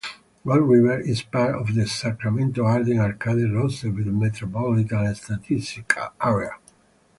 [0.43, 6.55] Gold River is part of the Sacramento-Arden-Arcade-Roseville Metropolitan Statistical Area.